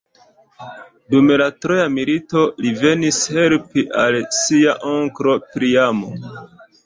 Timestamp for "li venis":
2.65-3.19